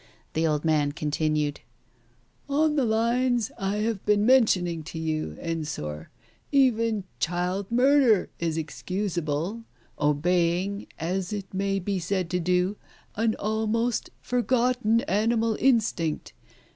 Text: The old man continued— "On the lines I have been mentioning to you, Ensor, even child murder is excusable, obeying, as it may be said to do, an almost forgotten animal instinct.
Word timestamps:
The 0.33 0.47
old 0.47 0.65
man 0.65 0.93
continued— 0.93 1.59
"On 2.59 2.75
the 2.75 2.85
lines 2.85 3.51
I 3.59 3.75
have 3.83 4.03
been 4.03 4.25
mentioning 4.25 4.81
to 4.85 4.97
you, 4.97 5.37
Ensor, 5.39 6.09
even 6.51 7.03
child 7.19 7.71
murder 7.71 8.31
is 8.39 8.57
excusable, 8.57 9.63
obeying, 9.99 10.87
as 10.97 11.31
it 11.31 11.53
may 11.53 11.77
be 11.77 11.99
said 11.99 12.31
to 12.31 12.39
do, 12.39 12.77
an 13.15 13.35
almost 13.35 14.09
forgotten 14.23 15.01
animal 15.01 15.55
instinct. 15.59 16.33